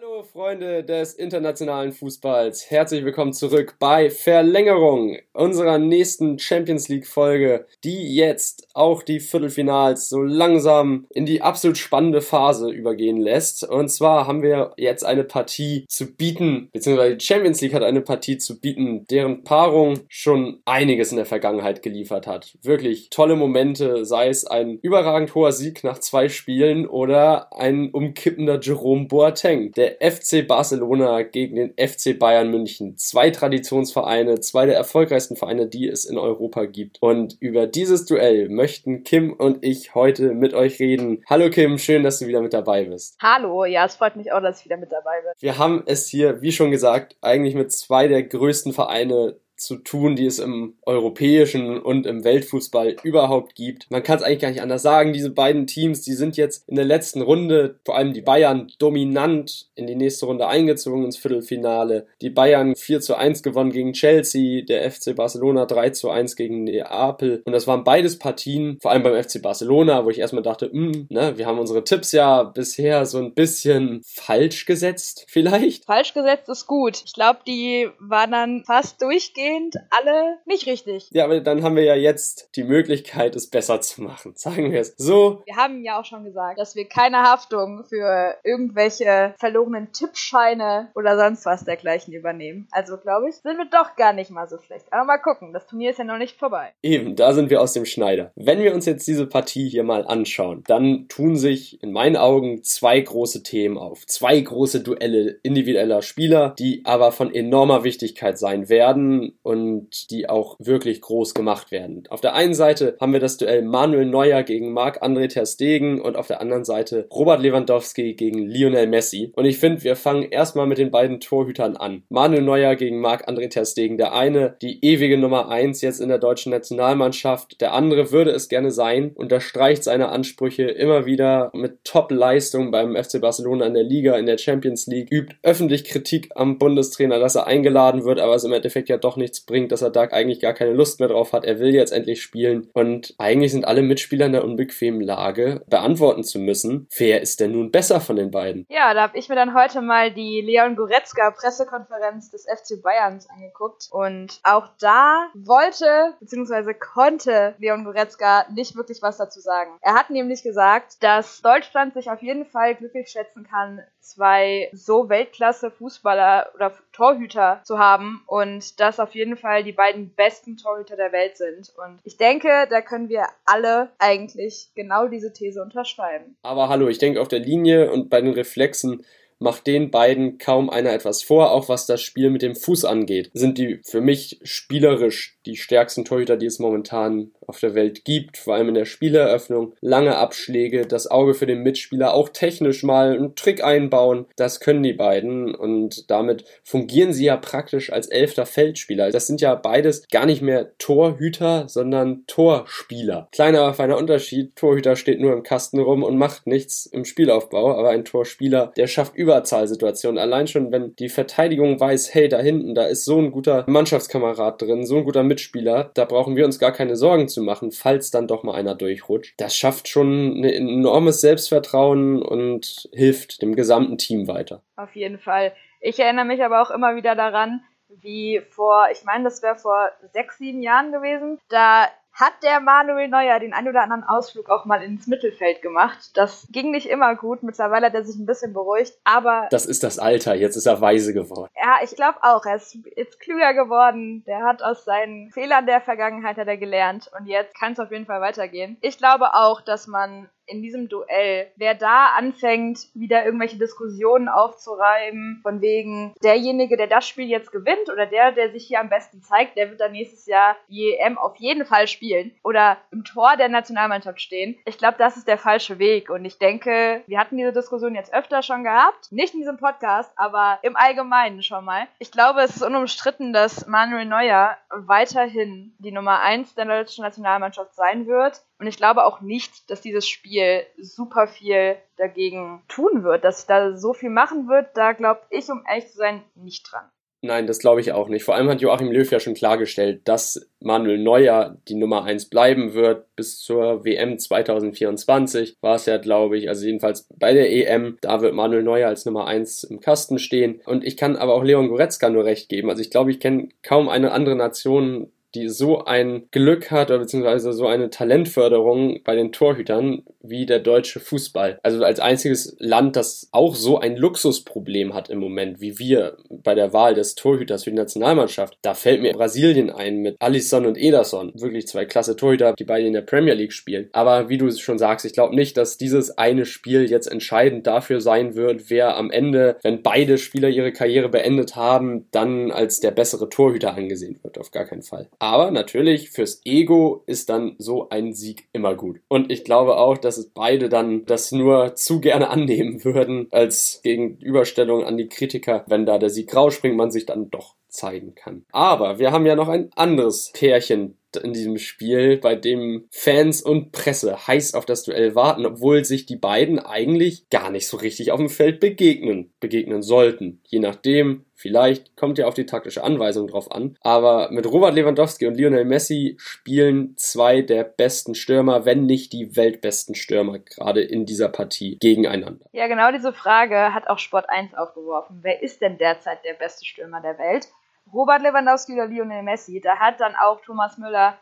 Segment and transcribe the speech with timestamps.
[0.00, 7.66] Hallo Freunde des internationalen Fußballs, herzlich willkommen zurück bei Verlängerung unserer nächsten Champions League Folge,
[7.84, 13.68] die jetzt auch die Viertelfinals so langsam in die absolut spannende Phase übergehen lässt.
[13.68, 18.00] Und zwar haben wir jetzt eine Partie zu bieten, beziehungsweise die Champions League hat eine
[18.00, 22.56] Partie zu bieten, deren Paarung schon einiges in der Vergangenheit geliefert hat.
[22.62, 28.60] Wirklich tolle Momente, sei es ein überragend hoher Sieg nach zwei Spielen oder ein umkippender
[28.60, 32.96] Jerome Boateng, der FC Barcelona gegen den FC Bayern München.
[32.96, 36.98] Zwei Traditionsvereine, zwei der erfolgreichsten Vereine, die es in Europa gibt.
[37.00, 41.22] Und über dieses Duell möchten Kim und ich heute mit euch reden.
[41.28, 43.16] Hallo Kim, schön, dass du wieder mit dabei bist.
[43.20, 45.32] Hallo, ja, es freut mich auch, dass ich wieder mit dabei bin.
[45.38, 50.16] Wir haben es hier, wie schon gesagt, eigentlich mit zwei der größten Vereine zu tun,
[50.16, 53.90] die es im europäischen und im Weltfußball überhaupt gibt.
[53.90, 55.12] Man kann es eigentlich gar nicht anders sagen.
[55.12, 59.68] Diese beiden Teams, die sind jetzt in der letzten Runde, vor allem die Bayern, dominant
[59.74, 62.06] in die nächste Runde eingezogen ins Viertelfinale.
[62.22, 66.64] Die Bayern 4 zu 1 gewonnen gegen Chelsea, der FC Barcelona 3 zu 1 gegen
[66.64, 67.42] Neapel.
[67.44, 70.92] Und das waren beides Partien, vor allem beim FC Barcelona, wo ich erstmal dachte, mh,
[70.92, 75.84] hm, ne, wir haben unsere Tipps ja bisher so ein bisschen falsch gesetzt, vielleicht.
[75.84, 77.02] Falsch gesetzt ist gut.
[77.04, 81.08] Ich glaube, die waren dann fast durchgehend weitgehend alle nicht richtig.
[81.12, 84.32] Ja, aber dann haben wir ja jetzt die Möglichkeit, es besser zu machen.
[84.36, 85.42] Sagen wir es so.
[85.46, 91.16] Wir haben ja auch schon gesagt, dass wir keine Haftung für irgendwelche verlorenen Tippscheine oder
[91.16, 92.68] sonst was dergleichen übernehmen.
[92.70, 94.86] Also glaube ich, sind wir doch gar nicht mal so schlecht.
[94.90, 96.72] Aber mal gucken, das Turnier ist ja noch nicht vorbei.
[96.82, 98.32] Eben, da sind wir aus dem Schneider.
[98.34, 102.62] Wenn wir uns jetzt diese Partie hier mal anschauen, dann tun sich in meinen Augen
[102.62, 104.06] zwei große Themen auf.
[104.06, 110.56] Zwei große Duelle individueller Spieler, die aber von enormer Wichtigkeit sein werden und die auch
[110.58, 112.04] wirklich groß gemacht werden.
[112.10, 116.16] Auf der einen Seite haben wir das Duell Manuel Neuer gegen Marc-André Ter Stegen und
[116.16, 119.32] auf der anderen Seite Robert Lewandowski gegen Lionel Messi.
[119.36, 122.02] Und ich finde, wir fangen erstmal mit den beiden Torhütern an.
[122.08, 123.98] Manuel Neuer gegen Marc-André Ter Stegen.
[123.98, 127.60] Der eine, die ewige Nummer eins jetzt in der deutschen Nationalmannschaft.
[127.60, 133.20] Der andere würde es gerne sein, unterstreicht seine Ansprüche immer wieder mit Top-Leistung beim FC
[133.20, 137.46] Barcelona in der Liga, in der Champions League, übt öffentlich Kritik am Bundestrainer, dass er
[137.46, 140.40] eingeladen wird, aber es im Endeffekt ja doch nicht nichts bringt, dass er da eigentlich
[140.40, 141.44] gar keine Lust mehr drauf hat.
[141.44, 146.24] Er will jetzt endlich spielen und eigentlich sind alle Mitspieler in der unbequemen Lage, beantworten
[146.24, 148.66] zu müssen, wer ist denn nun besser von den beiden?
[148.68, 153.28] Ja, da habe ich mir dann heute mal die Leon Goretzka Pressekonferenz des FC Bayerns
[153.30, 156.74] angeguckt und auch da wollte bzw.
[156.74, 159.70] konnte Leon Goretzka nicht wirklich was dazu sagen.
[159.80, 165.08] Er hat nämlich gesagt, dass Deutschland sich auf jeden Fall glücklich schätzen kann, zwei so
[165.08, 170.96] Weltklasse Fußballer oder Torhüter zu haben und dass auf jeden Fall die beiden besten Torhüter
[170.96, 171.72] der Welt sind.
[171.76, 176.36] Und ich denke, da können wir alle eigentlich genau diese These unterschreiben.
[176.42, 179.04] Aber hallo, ich denke auf der Linie und bei den Reflexen
[179.40, 183.30] macht den beiden kaum einer etwas vor, auch was das Spiel mit dem Fuß angeht.
[183.32, 188.38] Sind die für mich spielerisch die stärksten Torhüter, die es momentan auf der Welt gibt,
[188.38, 189.74] vor allem in der Spieleröffnung.
[189.80, 194.82] Lange Abschläge, das Auge für den Mitspieler, auch technisch mal einen Trick einbauen, das können
[194.82, 199.10] die beiden und damit fungieren sie ja praktisch als elfter Feldspieler.
[199.10, 203.28] Das sind ja beides gar nicht mehr Torhüter, sondern Torspieler.
[203.32, 204.54] Kleiner, aber feiner Unterschied.
[204.56, 208.86] Torhüter steht nur im Kasten rum und macht nichts im Spielaufbau, aber ein Torspieler, der
[208.86, 210.18] schafft Überzahlsituationen.
[210.18, 214.62] Allein schon, wenn die Verteidigung weiß, hey, da hinten, da ist so ein guter Mannschaftskamerad
[214.62, 218.10] drin, so ein guter Mitspieler, da brauchen wir uns gar keine Sorgen zu machen, falls
[218.10, 219.34] dann doch mal einer durchrutscht.
[219.38, 224.62] Das schafft schon ein enormes Selbstvertrauen und hilft dem gesamten Team weiter.
[224.76, 225.52] Auf jeden Fall.
[225.80, 229.90] Ich erinnere mich aber auch immer wieder daran, wie vor, ich meine, das wäre vor
[230.12, 231.38] sechs, sieben Jahren gewesen.
[231.48, 231.88] Da
[232.20, 236.10] hat der Manuel Neuer den ein oder anderen Ausflug auch mal ins Mittelfeld gemacht.
[236.14, 237.42] Das ging nicht immer gut.
[237.42, 239.48] Mittlerweile hat er sich ein bisschen beruhigt, aber.
[239.50, 240.34] Das ist das Alter.
[240.34, 241.50] Jetzt ist er weise geworden.
[241.56, 242.44] Ja, ich glaube auch.
[242.44, 244.22] Er ist jetzt klüger geworden.
[244.26, 247.90] Der hat aus seinen Fehlern der Vergangenheit hat er gelernt und jetzt kann es auf
[247.90, 248.76] jeden Fall weitergehen.
[248.80, 255.40] Ich glaube auch, dass man in diesem Duell, wer da anfängt, wieder irgendwelche Diskussionen aufzureiben,
[255.42, 259.22] von wegen derjenige, der das Spiel jetzt gewinnt oder der, der sich hier am besten
[259.22, 263.36] zeigt, der wird dann nächstes Jahr die EM auf jeden Fall spielen oder im Tor
[263.36, 264.58] der Nationalmannschaft stehen.
[264.64, 268.12] Ich glaube, das ist der falsche Weg und ich denke, wir hatten diese Diskussion jetzt
[268.12, 271.86] öfter schon gehabt, nicht in diesem Podcast, aber im Allgemeinen schon mal.
[271.98, 277.74] Ich glaube, es ist unumstritten, dass Manuel Neuer weiterhin die Nummer 1 der deutschen Nationalmannschaft
[277.74, 278.42] sein wird.
[278.60, 283.74] Und ich glaube auch nicht, dass dieses Spiel super viel dagegen tun wird, dass da
[283.76, 284.76] so viel machen wird.
[284.76, 286.84] Da glaube ich, um ehrlich zu sein, nicht dran.
[287.22, 288.24] Nein, das glaube ich auch nicht.
[288.24, 292.72] Vor allem hat Joachim Löw ja schon klargestellt, dass Manuel Neuer die Nummer 1 bleiben
[292.72, 295.56] wird bis zur WM 2024.
[295.60, 299.04] War es ja, glaube ich, also jedenfalls bei der EM, da wird Manuel Neuer als
[299.04, 300.62] Nummer 1 im Kasten stehen.
[300.64, 302.70] Und ich kann aber auch Leon Goretzka nur recht geben.
[302.70, 306.98] Also ich glaube, ich kenne kaum eine andere Nation, die so ein Glück hat oder
[306.98, 311.58] beziehungsweise so eine Talentförderung bei den Torhütern wie der deutsche Fußball.
[311.62, 316.54] Also als einziges Land, das auch so ein Luxusproblem hat im Moment, wie wir bei
[316.54, 318.58] der Wahl des Torhüters für die Nationalmannschaft.
[318.62, 321.32] Da fällt mir Brasilien ein mit Alisson und Ederson.
[321.34, 323.88] Wirklich zwei klasse Torhüter, die beide in der Premier League spielen.
[323.92, 328.00] Aber wie du schon sagst, ich glaube nicht, dass dieses eine Spiel jetzt entscheidend dafür
[328.00, 332.90] sein wird, wer am Ende, wenn beide Spieler ihre Karriere beendet haben, dann als der
[332.90, 334.38] bessere Torhüter angesehen wird.
[334.38, 335.08] Auf gar keinen Fall.
[335.20, 339.00] Aber natürlich, fürs Ego ist dann so ein Sieg immer gut.
[339.06, 343.80] Und ich glaube auch, dass es beide dann das nur zu gerne annehmen würden, als
[343.84, 348.44] Gegenüberstellung an die Kritiker, wenn da der Sieg rausspringt, man sich dann doch zeigen kann.
[348.50, 353.72] Aber wir haben ja noch ein anderes Pärchen in diesem Spiel, bei dem Fans und
[353.72, 358.12] Presse heiß auf das Duell warten, obwohl sich die beiden eigentlich gar nicht so richtig
[358.12, 360.40] auf dem Feld begegnen, begegnen sollten.
[360.46, 363.76] Je nachdem, vielleicht kommt ja auf die taktische Anweisung drauf an.
[363.80, 369.36] Aber mit Robert Lewandowski und Lionel Messi spielen zwei der besten Stürmer, wenn nicht die
[369.36, 372.46] weltbesten Stürmer, gerade in dieser Partie gegeneinander.
[372.52, 375.20] Ja, genau diese Frage hat auch Sport 1 aufgeworfen.
[375.22, 377.48] Wer ist denn derzeit der beste Stürmer der Welt?
[377.92, 379.60] Robert Lewandowski oder Lionel Messi.
[379.60, 381.18] Da hat dann auch Thomas Müller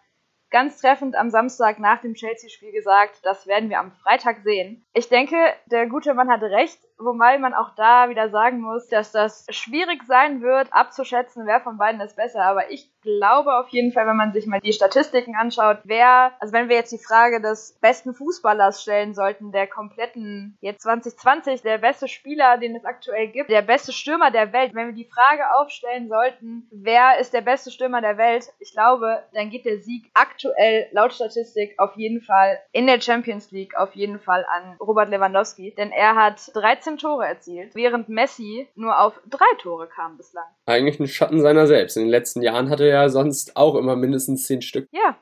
[0.51, 4.87] ganz treffend am Samstag nach dem Chelsea-Spiel gesagt, das werden wir am Freitag sehen.
[4.93, 5.37] Ich denke,
[5.67, 6.79] der gute Mann hatte recht.
[6.99, 11.79] Wobei man auch da wieder sagen muss, dass das schwierig sein wird, abzuschätzen, wer von
[11.79, 12.43] beiden ist besser.
[12.43, 16.53] Aber ich glaube auf jeden Fall, wenn man sich mal die Statistiken anschaut, wer, also
[16.53, 21.79] wenn wir jetzt die Frage des besten Fußballers stellen sollten, der kompletten, jetzt 2020, der
[21.79, 25.45] beste Spieler, den es aktuell gibt, der beste Stürmer der Welt, wenn wir die Frage
[25.57, 30.11] aufstellen sollten, wer ist der beste Stürmer der Welt, ich glaube, dann geht der Sieg
[30.15, 35.09] aktuell laut Statistik auf jeden Fall in der Champions League auf jeden Fall an Robert
[35.09, 40.17] Lewandowski, denn er hat 13 13 Tore erzielt, während Messi nur auf drei Tore kam
[40.17, 40.47] bislang.
[40.67, 41.97] Eigentlich ein Schatten seiner selbst.
[41.97, 44.89] In den letzten Jahren hatte er ja sonst auch immer mindestens zehn Stück.
[44.93, 45.19] Ja,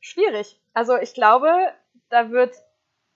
[0.00, 0.60] schwierig.
[0.72, 1.50] Also ich glaube,
[2.08, 2.54] da wird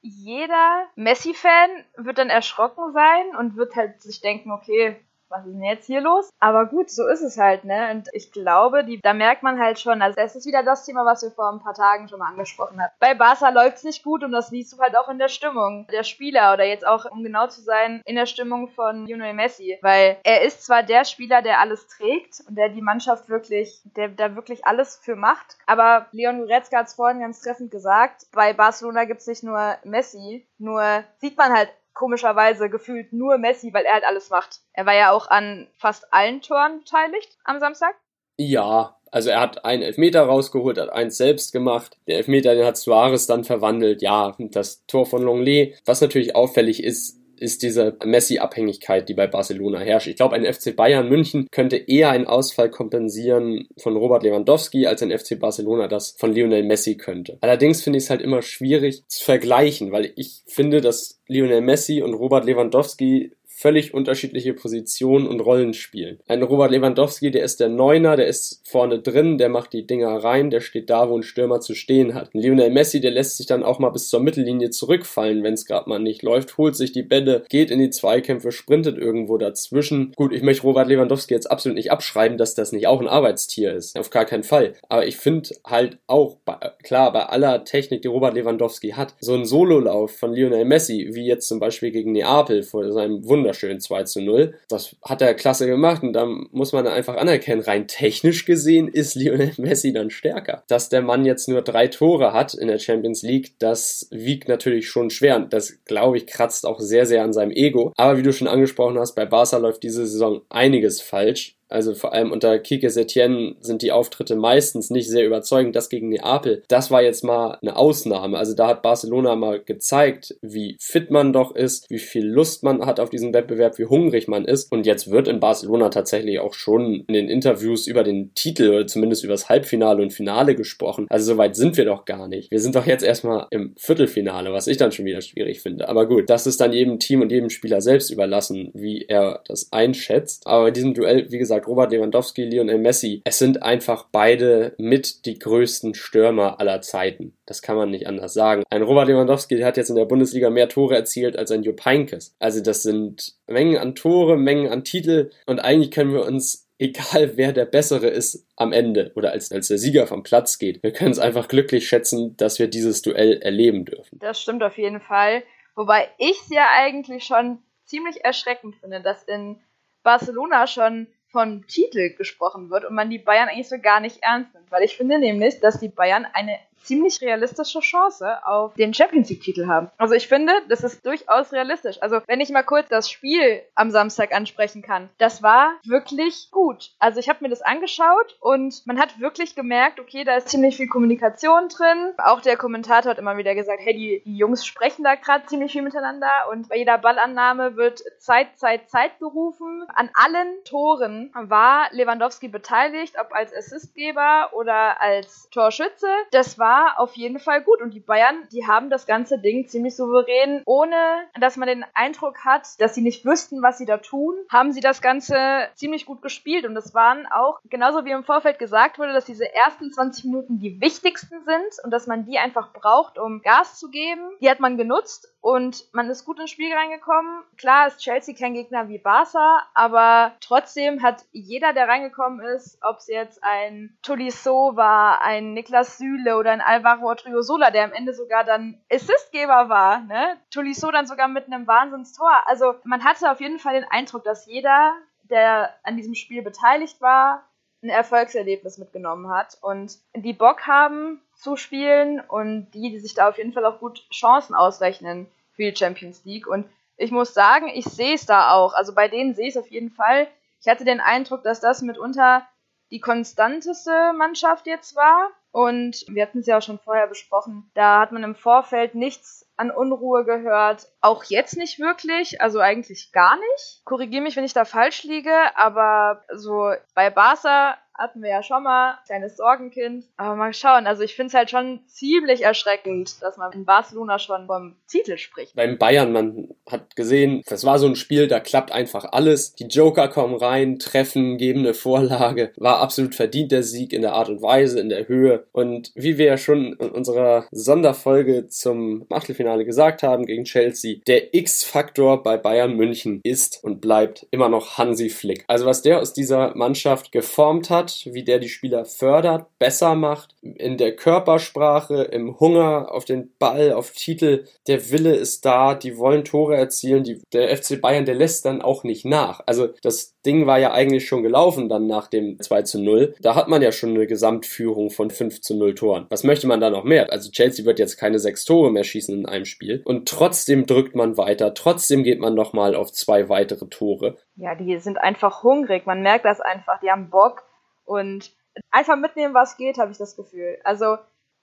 [0.02, 4.96] jeder Messi-Fan wird dann erschrocken sein und wird halt sich denken, okay,
[5.28, 6.30] was ist denn jetzt hier los?
[6.38, 7.90] Aber gut, so ist es halt, ne?
[7.90, 11.04] Und ich glaube, die, da merkt man halt schon, also es ist wieder das Thema,
[11.04, 12.92] was wir vor ein paar Tagen schon mal angesprochen haben.
[13.00, 15.86] Bei Barca läuft es nicht gut und das liest du halt auch in der Stimmung
[15.90, 19.78] der Spieler oder jetzt auch, um genau zu sein, in der Stimmung von Lionel Messi.
[19.82, 24.08] Weil er ist zwar der Spieler, der alles trägt und der die Mannschaft wirklich, der
[24.08, 28.52] da wirklich alles für macht, aber Leon Goretzka hat es vorhin ganz treffend gesagt, bei
[28.52, 33.84] Barcelona gibt es nicht nur Messi, nur sieht man halt komischerweise gefühlt nur Messi, weil
[33.84, 34.60] er halt alles macht.
[34.72, 37.94] Er war ja auch an fast allen Toren beteiligt am Samstag.
[38.38, 41.96] Ja, also er hat einen Elfmeter rausgeholt, hat eins selbst gemacht.
[42.06, 44.02] Der Elfmeter, den hat Suarez dann verwandelt.
[44.02, 45.74] Ja, das Tor von Longley.
[45.86, 50.08] Was natürlich auffällig ist, ist diese Messi-Abhängigkeit, die bei Barcelona herrscht.
[50.08, 55.02] Ich glaube, ein FC Bayern München könnte eher einen Ausfall kompensieren von Robert Lewandowski, als
[55.02, 57.38] ein FC Barcelona das von Lionel Messi könnte.
[57.40, 62.02] Allerdings finde ich es halt immer schwierig zu vergleichen, weil ich finde, dass Lionel Messi
[62.02, 66.18] und Robert Lewandowski völlig unterschiedliche Positionen und Rollen spielen.
[66.28, 70.14] Ein Robert Lewandowski, der ist der Neuner, der ist vorne drin, der macht die Dinger
[70.22, 72.34] rein, der steht da, wo ein Stürmer zu stehen hat.
[72.34, 75.64] Ein Lionel Messi, der lässt sich dann auch mal bis zur Mittellinie zurückfallen, wenn es
[75.64, 80.12] gerade mal nicht läuft, holt sich die Bälle, geht in die Zweikämpfe, sprintet irgendwo dazwischen.
[80.16, 83.72] Gut, ich möchte Robert Lewandowski jetzt absolut nicht abschreiben, dass das nicht auch ein Arbeitstier
[83.72, 83.98] ist.
[83.98, 84.74] Auf gar keinen Fall.
[84.90, 86.36] Aber ich finde halt auch,
[86.82, 91.26] klar, bei aller Technik, die Robert Lewandowski hat, so ein Sololauf von Lionel Messi, wie
[91.26, 94.54] jetzt zum Beispiel gegen Neapel vor seinem Wunder wunderschön 2 zu 0.
[94.68, 99.14] Das hat er klasse gemacht und da muss man einfach anerkennen, rein technisch gesehen ist
[99.14, 100.64] Lionel Messi dann stärker.
[100.66, 104.88] Dass der Mann jetzt nur drei Tore hat in der Champions League, das wiegt natürlich
[104.88, 107.92] schon schwer und das, glaube ich, kratzt auch sehr, sehr an seinem Ego.
[107.96, 111.56] Aber wie du schon angesprochen hast, bei Barca läuft diese Saison einiges falsch.
[111.68, 115.76] Also vor allem unter Kike Setien sind die Auftritte meistens nicht sehr überzeugend.
[115.76, 118.38] Das gegen Neapel, das war jetzt mal eine Ausnahme.
[118.38, 122.84] Also da hat Barcelona mal gezeigt, wie fit man doch ist, wie viel Lust man
[122.84, 124.70] hat auf diesen Wettbewerb, wie hungrig man ist.
[124.70, 128.86] Und jetzt wird in Barcelona tatsächlich auch schon in den Interviews über den Titel oder
[128.86, 131.06] zumindest über das Halbfinale und Finale gesprochen.
[131.08, 132.50] Also so weit sind wir doch gar nicht.
[132.50, 135.88] Wir sind doch jetzt erstmal im Viertelfinale, was ich dann schon wieder schwierig finde.
[135.88, 139.72] Aber gut, das ist dann jedem Team und jedem Spieler selbst überlassen, wie er das
[139.72, 140.46] einschätzt.
[140.46, 144.74] Aber in diesem Duell, wie gesagt, gesagt, Robert Lewandowski, Lionel Messi, es sind einfach beide
[144.78, 147.36] mit die größten Stürmer aller Zeiten.
[147.46, 148.62] Das kann man nicht anders sagen.
[148.70, 152.34] Ein Robert Lewandowski hat jetzt in der Bundesliga mehr Tore erzielt als ein Jupp Heynckes.
[152.38, 157.36] Also das sind Mengen an Tore, Mengen an Titel und eigentlich können wir uns egal
[157.36, 160.92] wer der Bessere ist am Ende oder als, als der Sieger vom Platz geht, wir
[160.92, 164.18] können es einfach glücklich schätzen, dass wir dieses Duell erleben dürfen.
[164.18, 165.42] Das stimmt auf jeden Fall.
[165.74, 169.58] Wobei ich es ja eigentlich schon ziemlich erschreckend finde, dass in
[170.02, 174.54] Barcelona schon vom Titel gesprochen wird und man die Bayern eigentlich so gar nicht ernst
[174.54, 174.70] nimmt.
[174.70, 179.66] Weil ich finde nämlich, dass die Bayern eine ziemlich realistische Chance auf den Champions League-Titel
[179.66, 179.90] haben.
[179.98, 182.00] Also ich finde, das ist durchaus realistisch.
[182.00, 186.92] Also wenn ich mal kurz das Spiel am Samstag ansprechen kann, das war wirklich gut.
[186.98, 190.76] Also ich habe mir das angeschaut und man hat wirklich gemerkt, okay, da ist ziemlich
[190.76, 192.12] viel Kommunikation drin.
[192.18, 195.72] Auch der Kommentator hat immer wieder gesagt, hey, die, die Jungs sprechen da gerade ziemlich
[195.72, 199.84] viel miteinander und bei jeder Ballannahme wird Zeit, Zeit, Zeit gerufen.
[199.94, 206.08] An allen Toren war Lewandowski beteiligt, ob als Assistgeber oder als Torschütze.
[206.30, 207.80] Das war war auf jeden Fall gut.
[207.80, 210.96] Und die Bayern, die haben das ganze Ding ziemlich souverän, ohne
[211.40, 214.80] dass man den Eindruck hat, dass sie nicht wüssten, was sie da tun, haben sie
[214.80, 215.36] das Ganze
[215.74, 216.66] ziemlich gut gespielt.
[216.66, 220.58] Und das waren auch, genauso wie im Vorfeld gesagt wurde, dass diese ersten 20 Minuten
[220.58, 224.22] die wichtigsten sind und dass man die einfach braucht, um Gas zu geben.
[224.40, 227.44] Die hat man genutzt und man ist gut ins Spiel reingekommen.
[227.56, 232.96] Klar ist Chelsea kein Gegner wie Barca, aber trotzdem hat jeder, der reingekommen ist, ob
[232.98, 238.14] es jetzt ein Tolisso war, ein Niklas Süle oder ein Alvaro Triosola, der am Ende
[238.14, 240.38] sogar dann Assistgeber war, ne?
[240.50, 242.30] Tolisso dann sogar mit einem Wahnsinnstor.
[242.46, 244.94] Also man hatte auf jeden Fall den Eindruck, dass jeder,
[245.24, 247.44] der an diesem Spiel beteiligt war,
[247.82, 253.28] ein Erfolgserlebnis mitgenommen hat und die Bock haben zu spielen und die, die sich da
[253.28, 256.46] auf jeden Fall auch gut Chancen ausrechnen für die Champions League.
[256.46, 258.72] Und ich muss sagen, ich sehe es da auch.
[258.74, 260.26] Also bei denen sehe ich es auf jeden Fall.
[260.60, 262.46] Ich hatte den Eindruck, dass das mitunter
[262.90, 265.30] die konstanteste Mannschaft jetzt war.
[265.56, 267.70] Und wir hatten es ja auch schon vorher besprochen.
[267.72, 270.86] Da hat man im Vorfeld nichts an Unruhe gehört.
[271.00, 273.82] Auch jetzt nicht wirklich, also eigentlich gar nicht.
[273.84, 278.62] Korrigiere mich, wenn ich da falsch liege, aber so bei Barca hatten wir ja schon
[278.62, 280.04] mal, kleines Sorgenkind.
[280.16, 284.18] Aber mal schauen, also ich finde es halt schon ziemlich erschreckend, dass man in Barcelona
[284.18, 285.54] schon vom Titel spricht.
[285.54, 289.54] Beim Bayern, man hat gesehen, das war so ein Spiel, da klappt einfach alles.
[289.54, 292.52] Die Joker kommen rein, treffen, geben eine Vorlage.
[292.56, 295.46] War absolut verdient der Sieg in der Art und Weise, in der Höhe.
[295.52, 301.34] Und wie wir ja schon in unserer Sonderfolge zum Achtelfinale gesagt haben gegen Chelsea, der
[301.34, 305.44] X-Faktor bei Bayern München ist und bleibt immer noch Hansi Flick.
[305.46, 309.94] Also was der aus dieser Mannschaft geformt hat, hat, wie der die Spieler fördert, besser
[309.94, 315.74] macht, in der Körpersprache, im Hunger auf den Ball, auf Titel, der Wille ist da,
[315.74, 319.40] die wollen Tore erzielen, die, der FC Bayern, der lässt dann auch nicht nach.
[319.46, 323.14] Also das Ding war ja eigentlich schon gelaufen dann nach dem 2 zu 0.
[323.20, 326.06] Da hat man ja schon eine Gesamtführung von 5 zu 0 Toren.
[326.08, 327.12] Was möchte man da noch mehr?
[327.12, 330.94] Also Chelsea wird jetzt keine sechs Tore mehr schießen in einem Spiel und trotzdem drückt
[330.94, 334.16] man weiter, trotzdem geht man nochmal auf zwei weitere Tore.
[334.34, 337.44] Ja, die sind einfach hungrig, man merkt das einfach, die haben Bock
[337.84, 338.32] und
[338.70, 340.58] einfach mitnehmen, was geht, habe ich das Gefühl.
[340.64, 340.98] Also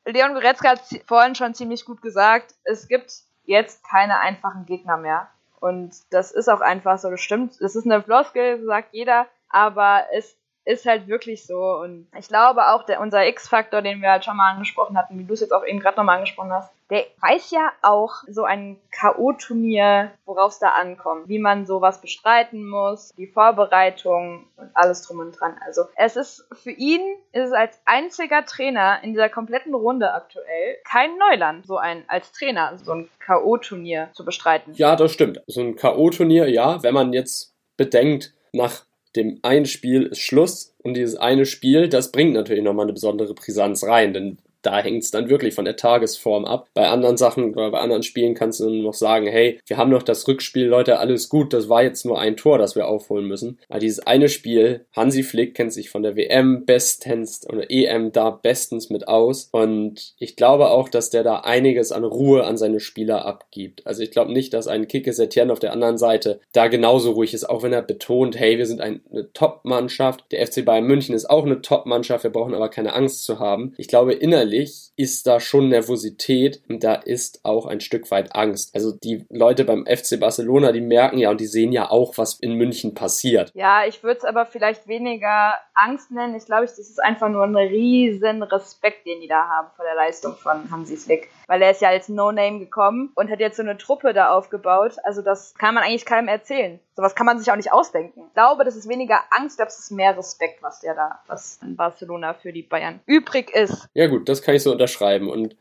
[0.06, 3.14] Leon Goretzka hat vorhin schon ziemlich gut gesagt, es gibt
[3.46, 5.30] jetzt keine einfachen Gegner mehr.
[5.60, 7.56] Und das ist auch einfach so, das stimmt.
[7.62, 11.60] Das ist eine Floskel, sagt jeder, aber es ist halt wirklich so.
[11.78, 15.24] Und ich glaube auch, der, unser X-Faktor, den wir halt schon mal angesprochen hatten, wie
[15.24, 18.80] du es jetzt auch eben gerade nochmal angesprochen hast, der weiß ja auch so ein
[18.92, 25.20] K.O.-Turnier, worauf es da ankommt, wie man sowas bestreiten muss, die Vorbereitung und alles drum
[25.20, 25.56] und dran.
[25.66, 27.02] Also es ist für ihn,
[27.32, 32.32] ist es als einziger Trainer in dieser kompletten Runde aktuell kein Neuland, so ein als
[32.32, 34.74] Trainer so ein K.O.-Turnier zu bestreiten.
[34.76, 35.42] Ja, das stimmt.
[35.48, 40.96] So ein K.O.-Turnier, ja, wenn man jetzt bedenkt, nach dem einen Spiel ist Schluss und
[40.96, 45.12] dieses eine Spiel, das bringt natürlich nochmal eine besondere Brisanz rein, denn da hängt es
[45.12, 46.70] dann wirklich von der Tagesform ab.
[46.74, 50.04] Bei anderen Sachen oder bei anderen Spielen kannst du noch sagen, hey, wir haben noch
[50.04, 53.60] das Rückspiel, Leute, alles gut, das war jetzt nur ein Tor, das wir aufholen müssen.
[53.70, 58.30] Aber dieses eine Spiel, Hansi Flick kennt sich von der WM bestens oder EM da
[58.30, 62.80] bestens mit aus und ich glaube auch, dass der da einiges an Ruhe an seine
[62.80, 63.86] Spieler abgibt.
[63.86, 67.34] Also ich glaube nicht, dass ein Kike Setien auf der anderen Seite da genauso ruhig
[67.34, 69.02] ist, auch wenn er betont, hey, wir sind eine
[69.34, 70.24] Top-Mannschaft.
[70.32, 73.74] Der FC Bayern München ist auch eine Top-Mannschaft, wir brauchen aber keine Angst zu haben.
[73.78, 78.36] Ich glaube, innerlich innerlich ist da schon Nervosität und da ist auch ein Stück weit
[78.36, 78.74] Angst.
[78.76, 82.40] Also die Leute beim FC Barcelona, die merken ja und die sehen ja auch, was
[82.40, 83.52] in München passiert.
[83.56, 86.36] Ja, ich würde es aber vielleicht weniger Angst nennen.
[86.36, 89.96] Ich glaube, das ist einfach nur ein riesen Respekt, den die da haben vor der
[89.96, 91.30] Leistung von Hansi Flick.
[91.48, 94.96] Weil er ist ja als No-Name gekommen und hat jetzt so eine Truppe da aufgebaut.
[95.04, 96.80] Also das kann man eigentlich keinem erzählen.
[96.96, 98.26] Sowas kann man sich auch nicht ausdenken.
[98.28, 101.76] Ich glaube, das ist weniger Angst, es ist mehr Respekt, was der da, was in
[101.76, 103.88] Barcelona für die Bayern übrig ist.
[103.94, 105.30] Ja gut, das kann ich so unterschreiben.
[105.30, 105.56] Und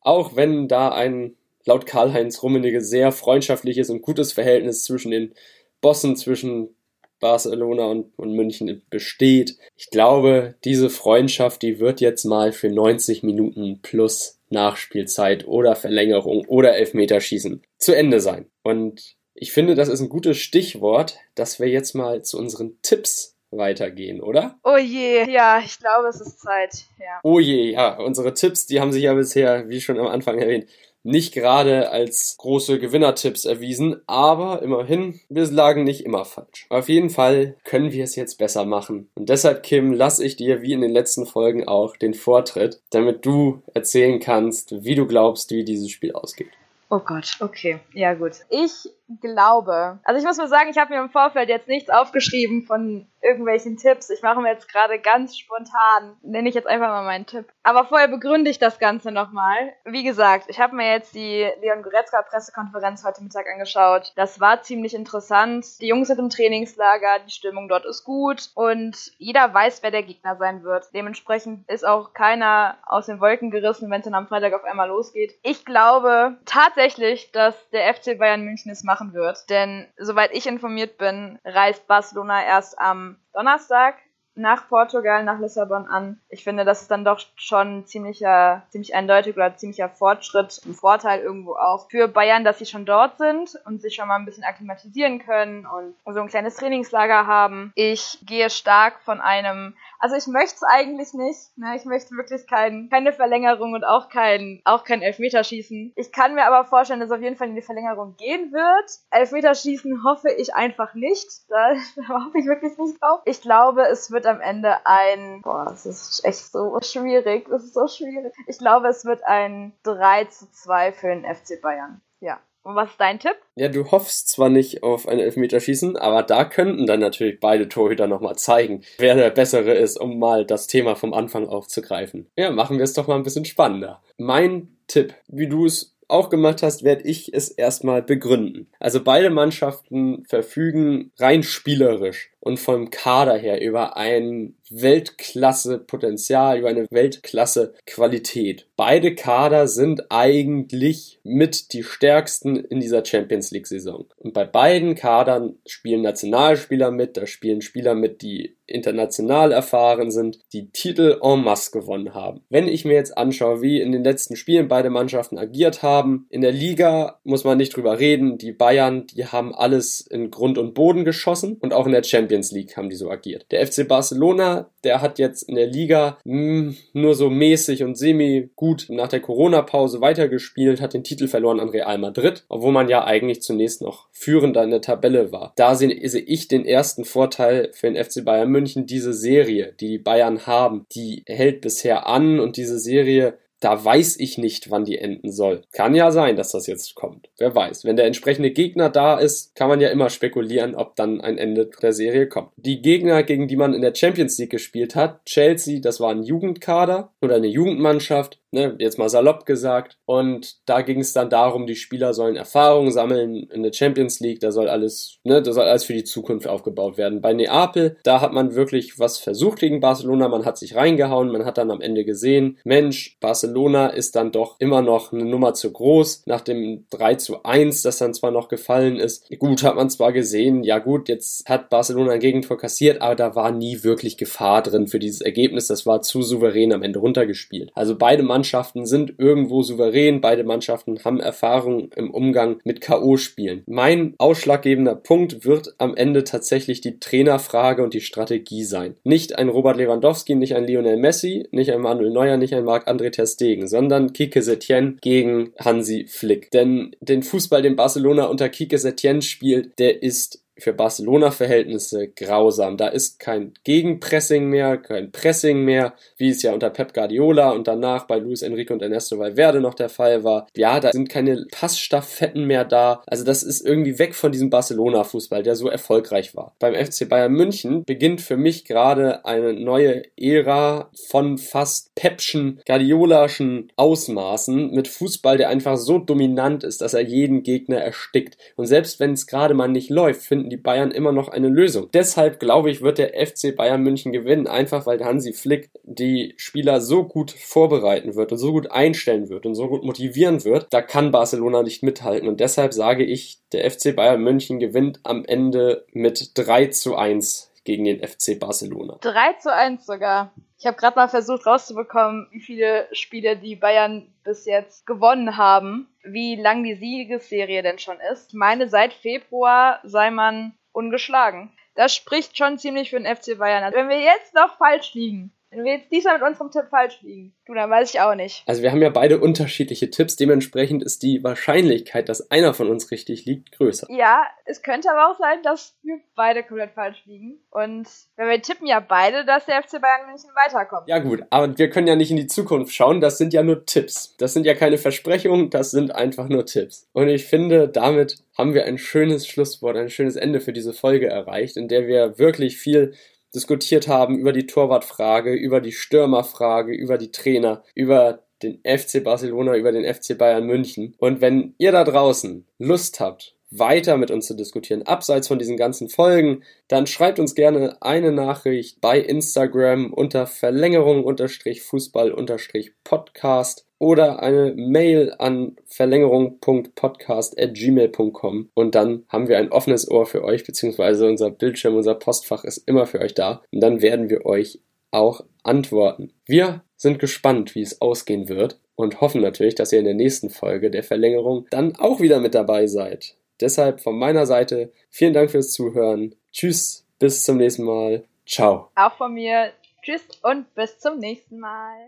[0.00, 5.34] auch wenn da ein laut Karl-Heinz Rummenigge sehr freundschaftliches und gutes Verhältnis zwischen den
[5.80, 6.74] Bossen, zwischen
[7.20, 9.56] Barcelona und, und München besteht.
[9.76, 16.46] Ich glaube, diese Freundschaft, die wird jetzt mal für 90 Minuten plus Nachspielzeit oder Verlängerung
[16.46, 18.46] oder Elfmeterschießen zu Ende sein.
[18.62, 23.36] Und ich finde, das ist ein gutes Stichwort, dass wir jetzt mal zu unseren Tipps
[23.50, 24.58] weitergehen, oder?
[24.62, 27.20] Oh je, ja, ich glaube, es ist Zeit, ja.
[27.22, 30.66] Oh je, ja, unsere Tipps, die haben sich ja bisher, wie schon am Anfang erwähnt,
[31.04, 36.66] nicht gerade als große Gewinnertipps erwiesen, aber immerhin, wir lagen nicht immer falsch.
[36.68, 39.08] Auf jeden Fall können wir es jetzt besser machen.
[39.14, 43.24] Und deshalb, Kim, lasse ich dir wie in den letzten Folgen auch den Vortritt, damit
[43.24, 46.50] du erzählen kannst, wie du glaubst, wie dieses Spiel ausgeht.
[46.90, 48.32] Oh Gott, okay, ja gut.
[48.50, 48.88] Ich
[49.20, 53.06] glaube, also ich muss mal sagen, ich habe mir im Vorfeld jetzt nichts aufgeschrieben von
[53.22, 54.10] irgendwelchen Tipps.
[54.10, 57.46] Ich mache mir jetzt gerade ganz spontan, nenne ich jetzt einfach mal meinen Tipp.
[57.62, 59.72] Aber vorher begründe ich das Ganze nochmal.
[59.84, 64.12] Wie gesagt, ich habe mir jetzt die Leon Goretzka Pressekonferenz heute Mittag angeschaut.
[64.16, 65.66] Das war ziemlich interessant.
[65.80, 70.02] Die Jungs sind im Trainingslager, die Stimmung dort ist gut und jeder weiß, wer der
[70.02, 70.86] Gegner sein wird.
[70.94, 74.88] Dementsprechend ist auch keiner aus den Wolken gerissen, wenn es dann am Freitag auf einmal
[74.88, 75.34] losgeht.
[75.42, 80.98] Ich glaube tatsächlich, dass der FC Bayern München es machen wird, denn soweit ich informiert
[80.98, 83.96] bin, reist Barcelona erst am Donnerstag
[84.38, 86.20] nach Portugal, nach Lissabon an.
[86.28, 91.20] Ich finde, das ist dann doch schon ziemlicher, ziemlich eindeutig oder ziemlicher Fortschritt, ein Vorteil
[91.20, 94.44] irgendwo auch für Bayern, dass sie schon dort sind und sich schon mal ein bisschen
[94.44, 97.72] akklimatisieren können und so ein kleines Trainingslager haben.
[97.74, 101.58] Ich gehe stark von einem also ich möchte es eigentlich nicht.
[101.58, 101.76] Ne?
[101.76, 105.92] Ich möchte wirklich kein, keine Verlängerung und auch kein, auch kein Elfmeterschießen.
[105.96, 108.90] Ich kann mir aber vorstellen, dass auf jeden Fall in die Verlängerung gehen wird.
[109.10, 111.26] Elfmeterschießen hoffe ich einfach nicht.
[111.48, 113.20] Da, da hoffe ich wirklich nicht drauf.
[113.24, 117.48] Ich glaube, es wird am Ende ein, boah, das ist echt so schwierig.
[117.48, 118.32] Das ist so schwierig.
[118.46, 122.00] Ich glaube, es wird ein 3 zu 2 für den FC Bayern.
[122.20, 122.38] Ja.
[122.62, 123.36] Und was ist dein Tipp?
[123.54, 128.06] Ja, du hoffst zwar nicht auf ein Elfmeterschießen, aber da könnten dann natürlich beide Torhüter
[128.06, 132.30] nochmal zeigen, wer der Bessere ist, um mal das Thema vom Anfang aufzugreifen.
[132.36, 134.02] Ja, machen wir es doch mal ein bisschen spannender.
[134.18, 138.68] Mein Tipp, wie du es auch gemacht hast, werde ich es erstmal begründen.
[138.80, 146.86] Also beide Mannschaften verfügen rein spielerisch und vom Kader her über ein Weltklasse-Potenzial, über eine
[146.90, 148.66] Weltklasse-Qualität.
[148.74, 154.06] Beide Kader sind eigentlich mit die stärksten in dieser Champions League-Saison.
[154.16, 160.38] Und bei beiden Kadern spielen Nationalspieler mit, da spielen Spieler mit, die international erfahren sind,
[160.52, 162.42] die Titel en masse gewonnen haben.
[162.50, 166.42] Wenn ich mir jetzt anschaue, wie in den letzten Spielen beide Mannschaften agiert haben, in
[166.42, 170.74] der Liga muss man nicht drüber reden, die Bayern, die haben alles in Grund und
[170.74, 173.46] Boden geschossen und auch in der Champions Champions League haben die so agiert.
[173.50, 177.96] Der FC Barcelona, der hat jetzt in der Liga mh, hm, nur so mäßig und
[177.96, 182.88] semi gut nach der Corona-Pause weitergespielt, hat den Titel verloren an Real Madrid, obwohl man
[182.88, 185.52] ja eigentlich zunächst noch führender in der Tabelle war.
[185.56, 189.98] Da sehe ich den ersten Vorteil für den FC Bayern München, diese Serie, die die
[189.98, 194.98] Bayern haben, die hält bisher an und diese Serie da weiß ich nicht, wann die
[194.98, 195.62] enden soll.
[195.72, 197.28] Kann ja sein, dass das jetzt kommt.
[197.38, 197.84] Wer weiß.
[197.84, 201.70] Wenn der entsprechende Gegner da ist, kann man ja immer spekulieren, ob dann ein Ende
[201.82, 202.50] der Serie kommt.
[202.56, 206.22] Die Gegner, gegen die man in der Champions League gespielt hat, Chelsea, das war ein
[206.22, 209.98] Jugendkader oder eine Jugendmannschaft ne, jetzt mal salopp gesagt.
[210.04, 214.40] Und da ging es dann darum, die Spieler sollen Erfahrungen sammeln in der Champions League,
[214.40, 217.20] da soll alles, ne, da soll alles für die Zukunft aufgebaut werden.
[217.20, 221.44] Bei Neapel, da hat man wirklich was versucht gegen Barcelona, man hat sich reingehauen, man
[221.44, 225.72] hat dann am Ende gesehen, Mensch, Barcelona ist dann doch immer noch eine Nummer zu
[225.72, 229.28] groß, nach dem 3 zu 1, das dann zwar noch gefallen ist.
[229.38, 233.34] Gut, hat man zwar gesehen, ja gut, jetzt hat Barcelona ein Gegentor kassiert, aber da
[233.34, 237.70] war nie wirklich Gefahr drin für dieses Ergebnis, das war zu souverän am Ende runtergespielt.
[237.74, 243.64] Also beide Mannschaften Mannschaften sind irgendwo souverän, beide Mannschaften haben Erfahrung im Umgang mit K.O.-Spielen.
[243.66, 248.94] Mein ausschlaggebender Punkt wird am Ende tatsächlich die Trainerfrage und die Strategie sein.
[249.02, 253.10] Nicht ein Robert Lewandowski, nicht ein Lionel Messi, nicht ein Manuel Neuer, nicht ein Marc-André
[253.10, 256.52] Ter Stegen, sondern Kike Setien gegen Hansi Flick.
[256.52, 262.76] Denn den Fußball, den Barcelona unter Kike Setien spielt, der ist für Barcelona-Verhältnisse grausam.
[262.76, 267.68] Da ist kein Gegenpressing mehr, kein Pressing mehr, wie es ja unter Pep Guardiola und
[267.68, 270.46] danach bei Luis Enrique und Ernesto Valverde noch der Fall war.
[270.56, 273.02] Ja, da sind keine Passstaffetten mehr da.
[273.06, 276.54] Also das ist irgendwie weg von diesem Barcelona-Fußball, der so erfolgreich war.
[276.58, 283.72] Beim FC Bayern München beginnt für mich gerade eine neue Ära von fast Pepschen, Guardiolaschen
[283.76, 288.36] Ausmaßen mit Fußball, der einfach so dominant ist, dass er jeden Gegner erstickt.
[288.56, 291.48] Und selbst wenn es gerade mal nicht läuft, finden finden die Bayern immer noch eine
[291.48, 291.88] Lösung.
[291.92, 296.80] Deshalb glaube ich, wird der FC Bayern München gewinnen, einfach weil Hansi Flick die Spieler
[296.80, 300.66] so gut vorbereiten wird und so gut einstellen wird und so gut motivieren wird.
[300.70, 305.24] Da kann Barcelona nicht mithalten und deshalb sage ich, der FC Bayern München gewinnt am
[305.24, 308.96] Ende mit 3 zu 1 gegen den FC Barcelona.
[309.02, 310.32] 3 zu 1 sogar.
[310.58, 315.86] Ich habe gerade mal versucht rauszubekommen, wie viele Spiele die Bayern bis jetzt gewonnen haben,
[316.02, 318.28] wie lang die Siegesserie denn schon ist.
[318.28, 321.52] Ich meine, seit Februar sei man ungeschlagen.
[321.74, 323.62] Das spricht schon ziemlich für den FC Bayern.
[323.62, 327.00] Also wenn wir jetzt noch falsch liegen, wenn wir jetzt diesmal mit unserem Tipp falsch
[327.00, 328.42] liegen, du, dann weiß ich auch nicht.
[328.46, 332.90] Also wir haben ja beide unterschiedliche Tipps, dementsprechend ist die Wahrscheinlichkeit, dass einer von uns
[332.90, 333.86] richtig liegt, größer.
[333.90, 337.38] Ja, es könnte aber auch sein, dass wir beide komplett falsch liegen.
[337.50, 340.88] Und wenn wir tippen ja beide, dass der FC Bayern München weiterkommt.
[340.88, 343.64] Ja gut, aber wir können ja nicht in die Zukunft schauen, das sind ja nur
[343.64, 344.16] Tipps.
[344.18, 346.88] Das sind ja keine Versprechungen, das sind einfach nur Tipps.
[346.92, 351.08] Und ich finde, damit haben wir ein schönes Schlusswort, ein schönes Ende für diese Folge
[351.08, 352.94] erreicht, in der wir wirklich viel
[353.34, 359.56] diskutiert haben über die Torwartfrage, über die Stürmerfrage, über die Trainer, über den FC Barcelona,
[359.56, 360.94] über den FC Bayern München.
[360.98, 365.56] Und wenn ihr da draußen Lust habt, weiter mit uns zu diskutieren, abseits von diesen
[365.56, 372.72] ganzen Folgen, dann schreibt uns gerne eine Nachricht bei Instagram unter Verlängerung unterstrich Fußball unterstrich
[372.84, 380.44] Podcast oder eine Mail an verlängerung.podcast.gmail.com und dann haben wir ein offenes Ohr für euch,
[380.44, 384.58] beziehungsweise unser Bildschirm, unser Postfach ist immer für euch da und dann werden wir euch
[384.90, 386.12] auch antworten.
[386.26, 390.30] Wir sind gespannt, wie es ausgehen wird und hoffen natürlich, dass ihr in der nächsten
[390.30, 393.16] Folge der Verlängerung dann auch wieder mit dabei seid.
[393.40, 396.14] Deshalb von meiner Seite vielen Dank fürs Zuhören.
[396.32, 398.04] Tschüss, bis zum nächsten Mal.
[398.26, 398.70] Ciao.
[398.74, 399.52] Auch von mir.
[399.82, 401.86] Tschüss und bis zum nächsten Mal.